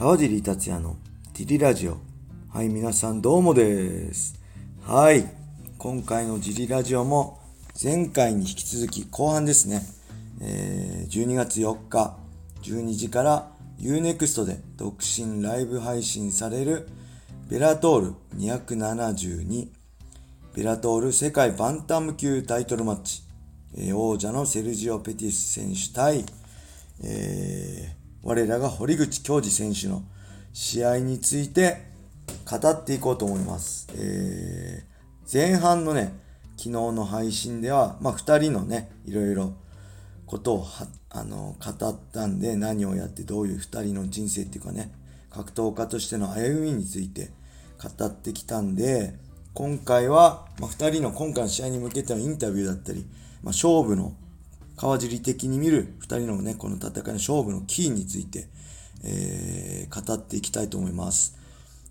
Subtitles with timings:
[0.00, 0.96] 川尻達也の
[1.34, 1.98] ティリラジオ。
[2.48, 4.40] はい、皆さんどうもです。
[4.82, 5.30] はい、
[5.76, 7.38] 今回のジリラジオも
[7.82, 9.82] 前回に引き続き後半ですね。
[10.40, 12.16] えー、12月4日
[12.62, 16.88] 12時から Unext で独身ライブ配信される
[17.50, 19.68] ベラトール272
[20.56, 23.22] ベラトール世界バンタム級タイトルマッチ、
[23.76, 26.24] えー、王者のセルジオ・ペティス選手対、
[27.04, 30.02] えー、我らが堀口恭司選手の
[30.52, 31.82] 試合について
[32.44, 33.88] 語っていこうと思います。
[33.94, 36.12] えー、前半のね、
[36.56, 39.54] 昨日の配信では、まあ、2人のね、いろいろ
[40.26, 40.66] ことを
[41.08, 44.92] あの語ったんで、何をやってどういう2人の人生っていうかね、
[45.30, 47.30] 格闘家としての歩みについて
[47.82, 49.14] 語ってきたんで、
[49.54, 53.06] 今回は、まあ、2人の今回の試合に向けてのインタビューだったり、
[53.42, 54.12] まあ、勝負の
[54.80, 58.48] 川尻的に見る2人のね、この戦いの勝負のキーについて、
[59.04, 61.36] えー、語っていきたいと思います。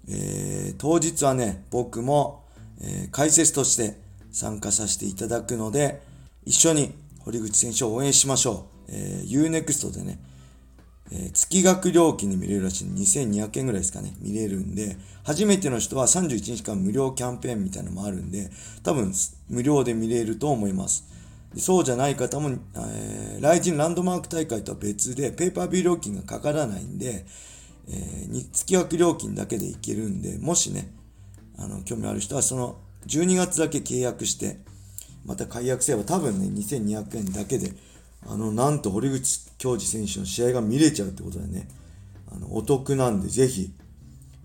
[0.08, 2.46] えー、当日はね、僕も、
[2.82, 4.02] えー、解説として
[4.32, 6.02] 参加させていただくので、
[6.46, 8.92] 一緒に堀口選手を応援しましょう。
[8.92, 10.20] えー、Unext でね、
[11.12, 18.50] えー、月額料金で見れるらしい2200円ぐらいですかね、見れるんで、初めての人は31日間無料キャンペーンみたいなのもあるんで、
[18.82, 19.14] 多分
[19.48, 21.19] 無料で見れると思います。
[21.58, 27.26] そうじゃない方も、えー、来人ランドマーク大会とは別で、ペーパービュー料金がかからないんで、
[27.88, 30.94] えー、月額料金だけでいけるんで、もしね、
[31.58, 32.78] あの、興味ある人はその
[33.08, 34.60] 12月だけ契約して、
[35.26, 37.74] また解約すれば多分ね、2200円だけで、
[38.28, 41.68] あの、なんと堀口恭司選手の試合が見れちゃうってことでね、
[42.32, 43.74] あの、お得なんで、ぜひ、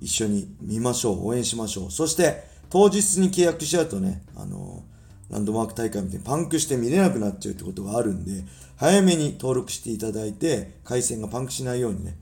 [0.00, 1.28] 一緒に見ましょう。
[1.28, 1.91] 応援しましょう。
[1.91, 4.82] そして、当日に契約しちゃうとね、あの、
[5.30, 8.44] ランドマーク大会みたいにパンクして見れなくなっちゃうってことがあるんで、
[8.77, 12.16] 早めに登録していただいて、回線がパンクしないようにね、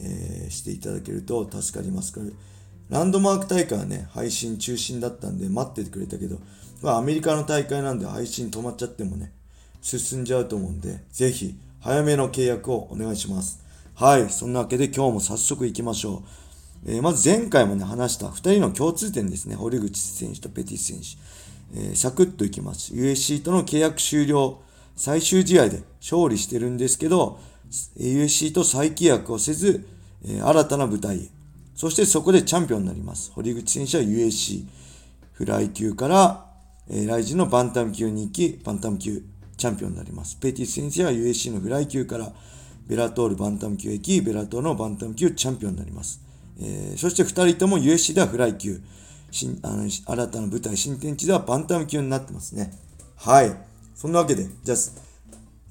[0.00, 2.26] えー、していただけると助かりますから、
[2.90, 6.38] ランドマーク大会はね、配信中心だったんで待っててくれたけど、
[6.82, 9.32] まあアメリカの大会なんで配信止まっちゃってもね、
[9.80, 13.62] 進んじゃうと思うんで、ぜひ早めの契約をお願いします。
[13.94, 14.30] はい。
[14.30, 16.22] そんなわけで今日も早速行きましょ
[16.86, 16.90] う。
[16.90, 19.56] えー、まず前回もね、話した2人の共通点ですね。
[19.56, 21.04] 堀口選手とペティス選手。
[21.74, 22.94] えー、サクッといきます。
[22.94, 24.60] USC との契約終了、
[24.96, 27.40] 最終試合で勝利してるんですけど、
[27.96, 29.86] USC と再契約をせず、
[30.24, 31.28] えー、新たな舞台へ。
[31.74, 33.30] そしてそこでチャンピオンになります。
[33.32, 34.66] 堀口選手は USC
[35.32, 36.46] フライ級から、
[36.88, 39.22] えー、ライジンのバンタム級に行き、バンタム級
[39.56, 40.36] チャンピオンになります。
[40.36, 42.32] ペティス先生は USC のフライ級から
[42.88, 46.20] ベラトールバンタム級へ行き、ベラトールのバンタム級チャンピオンになります。
[46.60, 48.80] えー、そして2人とも USC ではフライ級、
[49.30, 52.72] 新あの新たな舞台、新天地ではバンタム級になってますね。
[53.16, 53.54] はい。
[53.94, 54.78] そんなわけで、じゃあ、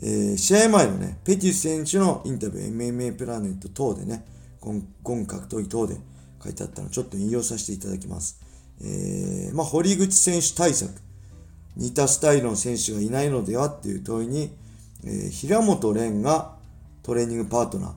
[0.02, 4.26] えー、試合前のね、ペティス選手のインタビュー、MMA プラネット等でね、
[4.60, 5.98] ゴンゴン格闘技等で
[6.44, 8.42] 書いてあったのちょっと引用させていただきます。
[8.82, 10.92] えー、まあ、堀口選手対策。
[11.76, 14.52] 似たスタイルの選手がいないのではっていう問いに、
[15.04, 16.56] えー、平本蓮が
[17.04, 17.92] トレーニングパートナー。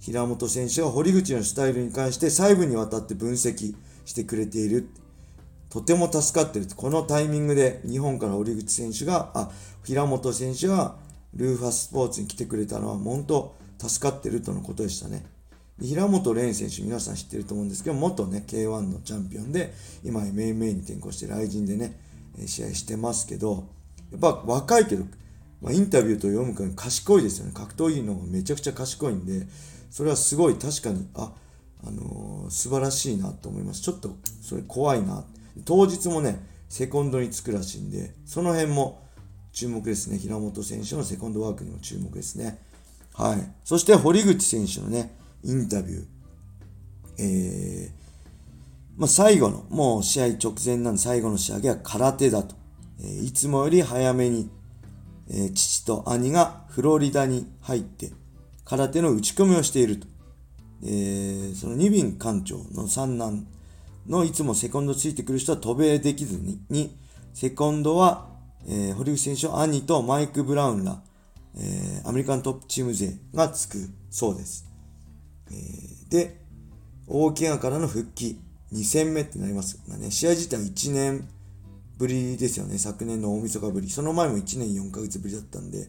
[0.00, 3.74] 平本選手は堀口のスタイルに関して細部にわたって分析
[4.04, 4.88] してくれている。
[5.68, 6.66] とても助かってる。
[6.76, 9.50] このタイミングで日本から堀口選手が、あ、
[9.84, 10.96] 平本選手が
[11.34, 15.24] ルーファススポーツに来てくれたのは本当助かってるとのことでしたね。
[15.80, 19.72] 平本蓮選手皆さん知ってると思うんですけど、元ね、K1 のチャンピオンで、
[20.04, 21.98] 今 MMA に転向して来人でね、
[22.46, 23.68] 試合してますけど、
[24.12, 25.04] やっぱ若いけど、
[25.60, 27.52] まあ、インタビューと読むから賢いですよね。
[27.54, 29.46] 格闘技の方がめちゃくちゃ賢いんで、
[29.90, 31.32] それはすごい確かに、あ、
[31.84, 33.82] あのー、素晴らしいなと思います。
[33.82, 35.24] ちょっとそれ怖いな。
[35.64, 39.02] 当日もね、セコンドにつくらしいんで、その辺も
[39.52, 40.18] 注目ですね。
[40.18, 42.58] 平本選手のセコンドワークにも注目ですね。
[43.14, 43.52] はい。
[43.64, 46.04] そして堀口選手のね、インタビュー。
[47.18, 48.02] えー、
[48.96, 52.54] まあ、最後の、もう試合直前なんで最後の仕上げは空手だと。
[53.00, 54.48] えー、いつもより早めに、
[55.28, 58.10] えー、父と兄がフロリダに入って
[58.64, 60.06] 空手の打ち込みをしていると。
[60.84, 63.46] えー、その二便館長の三男
[64.08, 66.96] のいつもセコンドついてくる人は渡米できずに、に
[67.34, 68.28] セコンドは、
[68.66, 71.00] えー、堀口選手の兄とマイク・ブラウンら、
[71.56, 74.66] えー、アメリカントップチーム勢がつくそうです。
[75.50, 76.40] えー、で、
[77.06, 78.38] 大怪我からの復帰。
[78.72, 79.82] 2戦目ってなります。
[79.86, 81.28] まあね、試合自体は1年
[81.98, 82.78] ぶりですよね。
[82.78, 83.90] 昨年の大晦日ぶり。
[83.90, 85.88] その前も1年4ヶ月ぶりだったんで、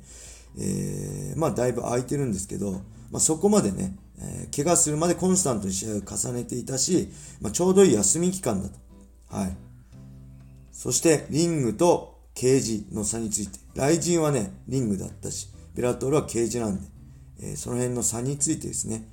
[0.58, 2.72] えー、まあだいぶ空いてるんですけど、
[3.12, 7.10] まあそこまでね、えー、怪我するまでコンスタントに試合を重ねていたし、
[7.42, 8.76] まあちょうどいい休み期間だと。
[9.30, 9.58] はい。
[10.72, 13.60] そしてリングとケージの差について。
[13.76, 16.88] 雷神はね、リングだったし、ベラトールはケージなんで、
[17.42, 19.08] えー、その辺の差についてですね、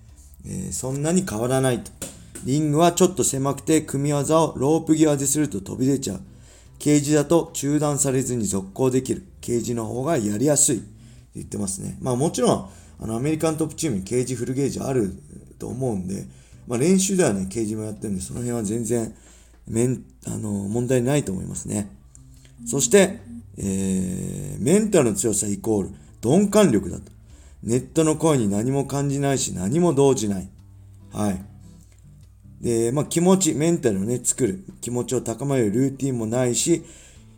[0.47, 1.91] えー、そんなに変わらないと。
[2.45, 6.21] リングはちょっと狭くて組み技をロープ際ですると飛び出ちゃう。
[6.79, 9.23] ケージだと中断されずに続行できる。
[9.43, 10.83] ケージの方がやりやすい。
[11.35, 11.97] 言ってますね。
[12.01, 15.15] まあもちろん、あのアメリカントップチームにケージフルゲージある
[15.59, 16.27] と思うんで、
[16.67, 19.15] まあ練習ではね、ケージもやってるんで、その辺は全然、
[19.67, 21.91] めん、あの、問題ないと思いますね。
[22.67, 23.21] そして、
[23.57, 25.91] えー、メンタルの強さイコール
[26.23, 27.11] 鈍感力だと。
[27.63, 30.49] ネットの声に何も感じないし何も動じない。
[31.13, 31.45] はい。
[32.61, 34.65] で、まあ気持ち、メンタルをね、作る。
[34.81, 36.85] 気持ちを高めるルーティンもないし、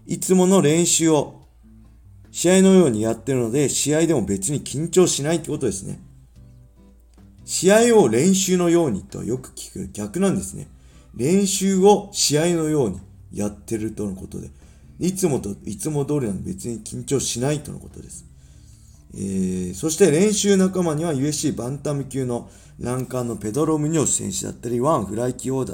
[0.06, 1.41] いつもの練習を
[2.32, 6.00] 試合のようにやってるので、試合でも別に緊張しないってことですね。
[7.44, 10.68] 試合を練習のようにとよく聞く逆なんですね。
[11.14, 13.00] 練習を試合のように
[13.32, 14.50] やってるとのことで。
[14.98, 18.24] いつもと、いつも通りなので別に緊張しないとのことです。
[19.14, 22.48] えー、そして練習仲間には USC バンタム級の
[22.80, 25.66] 欄干のペドロ・ムニョス選手だったり、ワンフライ級王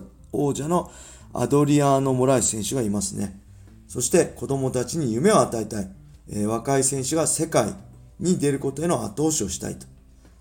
[0.54, 0.90] 者の
[1.32, 3.40] アドリアーノ・モライス選手がいますね。
[3.86, 5.88] そして子供たちに夢を与えたい、
[6.30, 7.74] え、若い選手が世界
[8.20, 9.86] に出ることへの後押しをしたいと。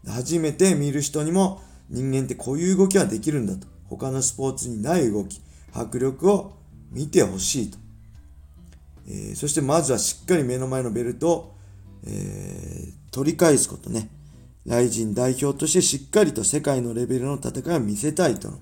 [0.07, 3.67] 初めて見る人にも人間ってこういう動きはできるんだと。
[3.85, 5.41] 他のスポーツにない動き、
[5.73, 6.57] 迫力を
[6.91, 7.77] 見てほしいと。
[9.07, 11.55] えー、そしてまずはしっかり目の前のベルトを、
[12.05, 14.09] えー、取り返すことね。
[14.65, 18.59] ライジン代表としてしっかりと世界のレベルの戦いを見せたいとの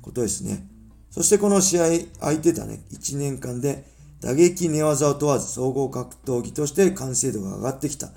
[0.00, 0.68] ことですね。
[1.10, 1.86] そしてこの試合、
[2.20, 3.84] 空いてたね、1年間で
[4.20, 8.10] 打撃寝技を問わず総合格闘技として完成度が上がってきた。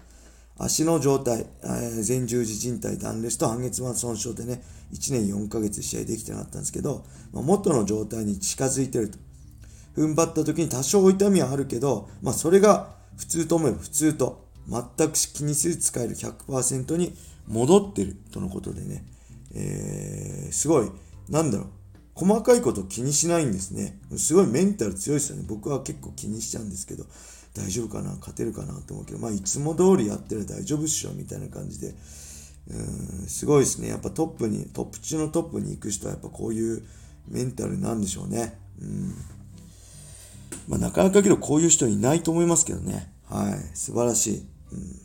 [0.58, 4.62] 足の状態、えー、前十字靭帯断裂と半月板損傷でね、
[4.94, 9.18] 1年4ヶ月試合できてなかったんですけど、まあ、元の状態に近づいてると。
[9.96, 17.14] 踏ん張った時に多少痛みはあるけど、まあそれが普通と思えば普通と、全く気にせず使える100%に
[17.48, 19.06] 戻ってるとのことでね、
[19.54, 20.92] えー、すごい、
[21.30, 21.68] なんだろう、
[22.16, 24.00] 細かいこと気にしないんですね。
[24.18, 25.46] すごいメンタル強いですよね。
[25.48, 27.06] 僕は結構気にしちゃうんですけど、
[27.56, 28.16] 大丈夫かな？
[28.16, 31.96] 勝てるかなと思うけど、まあいつも通りやってる大丈夫っしょみたいな感じで、
[32.70, 33.90] うん、すごいですね。
[33.90, 36.84] やっぱトップに、トップ中のトップに行く人はやっぱこういう
[37.28, 38.58] メンタルなんでしょうね。
[38.82, 39.16] うん
[40.68, 43.12] まあ、なかなかけどこういう人いないと思いますけどね。
[43.30, 43.76] はい。
[43.76, 44.38] 素晴らしい。
[44.72, 45.02] うん、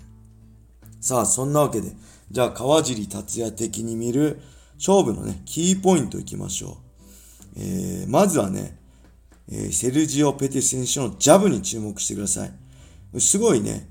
[1.00, 1.92] さあ、そんなわけで、
[2.30, 4.40] じゃあ川尻達也的に見る
[4.76, 6.87] 勝負のね、キーポイントいきましょう。
[7.56, 8.78] えー、まずはね、
[9.50, 13.20] えー、セルジオ・ペティ選手のジャブに注目してください。
[13.20, 13.88] すごいね、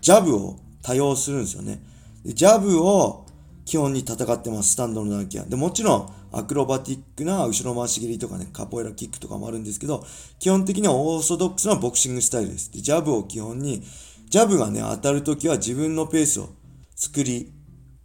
[0.00, 1.82] ジャブを多用するんですよね。
[2.24, 3.26] でジャブを
[3.64, 5.44] 基本に戦ってます、スタンドの打撃は。
[5.44, 10.04] で、もちろん、アクロバティックな後ろ回し蹴りとかね、カポエラキックとかもあるんですけど、
[10.38, 12.72] 基本的にはオーソドックスなボクシングスタイルです。
[12.72, 13.82] で、ジャブを基本に、
[14.28, 16.48] ジャブがね、当たるときは自分のペースを
[16.96, 17.52] 作り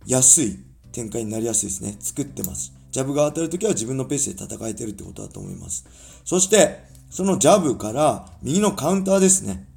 [0.06, 0.59] やすい
[0.92, 1.95] 展開になりやすいですね。
[2.00, 2.76] 作ってます。
[2.97, 5.85] ジャブが当たるときは自分のペースで戦えてるってことだと思います。
[6.25, 6.79] そして、
[7.11, 9.67] そのジャブから右のカウンターですね。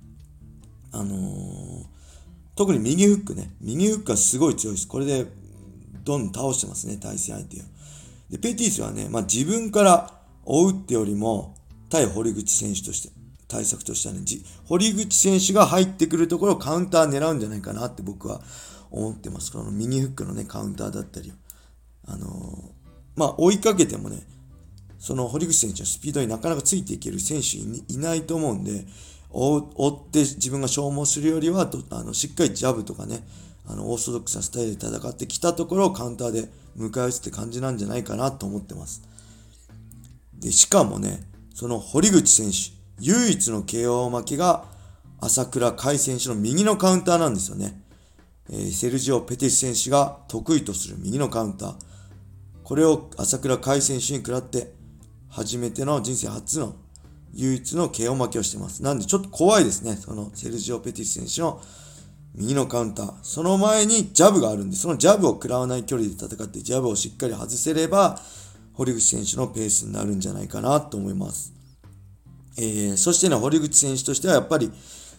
[0.90, 1.84] あのー、
[2.56, 3.54] 特に右フックね。
[3.60, 4.88] 右フックはすごい強いです。
[4.88, 5.26] これで、
[6.02, 7.64] どんどん倒してますね、対戦相手を。
[8.30, 10.14] で、ペティスはね、まあ、自分から
[10.46, 11.56] 追うってよりも、
[11.90, 13.10] 対堀口選手として、
[13.48, 14.22] 対策としてはね、
[14.64, 18.40] 堀口選手が入ってくるところをカウンター狙うんじゃないかなって僕は
[18.90, 19.52] 思ってます。
[19.52, 21.30] この右フックのね、カウンターだったり、
[22.06, 22.79] あのー、
[23.16, 24.22] まあ、追いかけてもね、
[24.98, 27.56] その堀口選手のスピードになかなかついていける選手
[27.92, 28.84] いないと思うんで、
[29.32, 33.26] 追って自分が消耗するよりは、あのしっかりジャブとかね、
[33.66, 39.02] あのオーソドックスなスタイルで戦ってきたところをカウンターで迎え撃つって感じなんじゃないかなと思ってます。
[40.38, 41.22] で、しかもね、
[41.54, 44.64] その堀口選手、唯一の KO 負けが
[45.20, 47.80] 朝倉海選手の右のカウンターなんですよね。
[48.50, 51.74] えー、セルジオ・ペティス選手が得意とする右のカウンター。
[52.70, 54.72] これを朝倉海選手に食らって、
[55.28, 56.76] 初めての人生初の
[57.34, 58.84] 唯一の KO 負けをしてます。
[58.84, 59.96] なんでちょっと怖いですね。
[59.96, 61.60] そのセルジオ・ペティス選手の
[62.32, 63.14] 右のカウンター。
[63.24, 68.20] その前にジャブがあるんで、そのジャブを食らわない距離で戦って、ジャブをしっかり外せれば、
[68.74, 71.52] 堀口選手のペースになるんじゃないかなと思います。
[72.56, 74.70] えー、そしてね、堀口選手としてはやっぱり、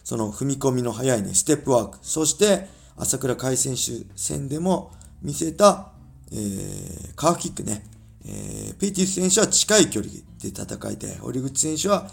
[0.04, 1.98] その踏み込みの速いね、ステップワーク。
[2.00, 2.66] そして、
[2.96, 4.90] 朝倉海選手戦でも
[5.20, 5.91] 見せた、
[6.32, 7.84] えー、カーフキックね。
[8.24, 12.08] えー、ペティス選手は近い距離で戦いて、堀口選手は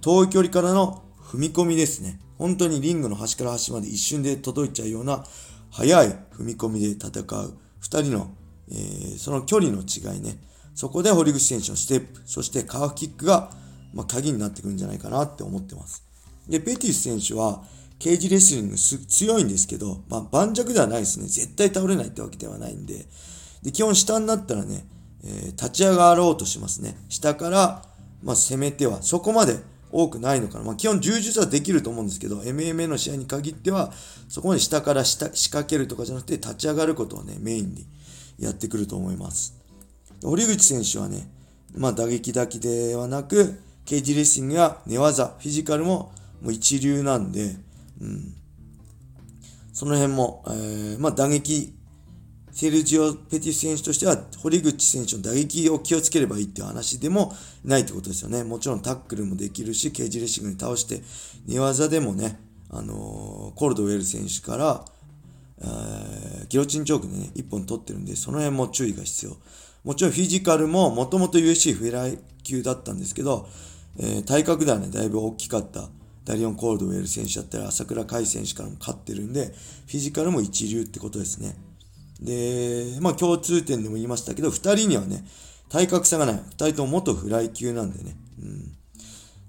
[0.00, 2.20] 遠い距離からの踏み込みですね。
[2.38, 5.24] 本当にリングの端から端まで一瞬で届いちゃうような
[5.70, 8.30] 速い踏み込みで戦う二人の、
[8.70, 10.38] えー、その距離の違いね。
[10.74, 13.50] そこで堀口選手のステップ、そしてカーフキックが、
[13.92, 16.04] まあ、鍵になってくるんじゃないかなって思ってます。
[16.48, 17.62] で、ペティス選手は、
[17.98, 21.26] ケージレスリング強いんですけど、まあ、盤石ではないですね。
[21.26, 23.06] 絶対倒れないってわけではないんで。
[23.64, 24.86] で、基本下になったらね、
[25.24, 26.96] えー、立ち上がろうとしますね。
[27.08, 27.82] 下から、
[28.22, 29.56] まあ、攻めては、そこまで
[29.90, 30.64] 多くないのかな。
[30.64, 33.92] まあ、基本柔術はできると思うんですけど、MMA の試合に限っては、
[34.28, 37.86] そこまで下から下仕掛けるとかじゃなくて、立ち上がることをね、メインに
[38.38, 39.54] やってくると思います。
[40.22, 41.30] 堀口選手はね、
[41.74, 47.56] まあ、打撃だけではなく、ケージレッシングや寝技、フィジカルももう一流なんで、
[48.00, 48.34] うん。
[49.72, 51.74] その辺も、えー、まあ、打撃、
[52.54, 57.34] セルジオ・ペティス選手としては、堀口選手の打撃を気をつければいいっていう話でも
[57.64, 58.44] ないってことですよね。
[58.44, 61.02] もちろんタックルもできるし、ケージレシングに倒して、
[61.46, 62.38] 寝技でもね、
[62.70, 64.84] あのー、コールドウェル選手から、
[65.58, 69.36] えー、ギロチンチョークでね、一本取ってるんで、その辺も注意が必要。
[69.82, 73.48] もちろんフィジカルも、もともと USC フェライ級だったんですけど、
[73.98, 75.88] えー、体格ではね、だいぶ大きかった
[76.24, 81.56] ダリオン・コールドウェル選手だったり、朝倉海選手からも勝ってるんで、フィジカルも一流ってことですね。
[82.20, 85.24] で、まあ共通点でも言いましたけど、二人にはね、
[85.68, 86.34] 体格差がない。
[86.36, 88.16] 二人とも元フライ級なんでね。
[88.40, 88.72] うん。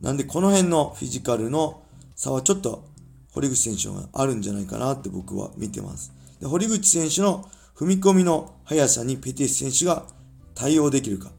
[0.01, 1.83] なんでこの辺のフィジカルの
[2.15, 2.87] 差はちょっと
[3.31, 6.13] 堀口選手があるんじゃないかなって僕は見てます。
[6.39, 10.05] で堀口選手の踏み込みの速さにペティス選手が
[10.53, 11.31] 対応できるか。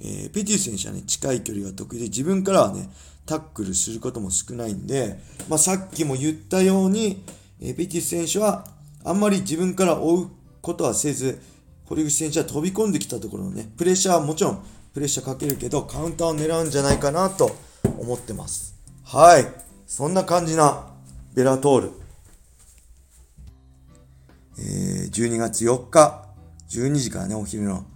[0.00, 2.88] えー、ペティス選手はね、近い距離が得意で、自分からはね、
[3.26, 7.22] タックルすることも少ないんで、まあ、さっきも言ったように、
[7.60, 8.66] えーペティス選手は
[9.04, 11.40] あんまり自分から追うことはせず、
[11.84, 17.56] 堀口選手は飛び込んできたところのね、プレッシャーはもちろんプレッシャーかけるけど、カウンターを狙うんじゃないかなと
[17.98, 18.74] 思ってます。
[19.04, 19.46] はい。
[19.86, 20.86] そんな感じな
[21.34, 21.92] ベラトール。
[24.58, 26.24] えー、12月4日、
[26.70, 27.86] 12時からね、お昼の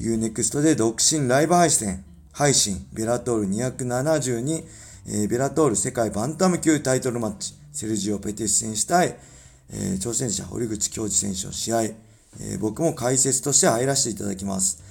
[0.00, 2.04] Unext で独身ライブ配信。
[2.32, 4.64] 配信、ベラトール272、
[5.06, 9.16] えー、ベラトール世界バンタム級タイトルマッチ、セルジオ・ペティス選手対、
[9.70, 12.07] えー、挑戦者堀口教授選手の試合、
[12.40, 14.82] えー、僕も解説として入らせていただきます。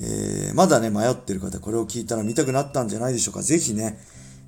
[0.00, 3.42] えー、まだね、迷ってる方、これを聞いたら見たくなったんじゃないでしょうか。
[3.42, 3.98] ぜひね、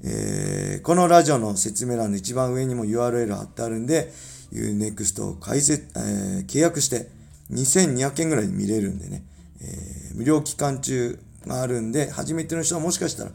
[0.05, 4.13] えー、このラジオの説明欄の一番上にも URL 貼ってあるんで、
[4.53, 7.09] UNEXT を解説、えー、契約して
[7.53, 9.25] 2200円ぐらい見れるんでね、
[9.61, 13.31] えー、無料期間中があるんで、初めての人はもしかしたら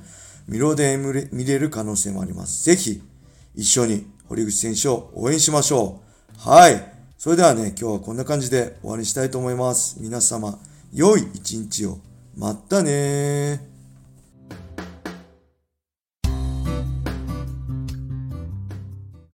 [0.48, 0.98] 無料で
[1.32, 2.66] 見れる可能性もあります。
[2.66, 3.02] ぜひ、
[3.56, 6.02] 一緒に堀口選手を応援しましょ
[6.36, 6.50] う。
[6.50, 6.97] はい。
[7.28, 9.98] それではね、今日はこんな感じで終わりにしたいと思います。
[10.00, 10.58] 皆様、
[10.94, 11.98] 良い一日を。
[12.38, 13.67] またね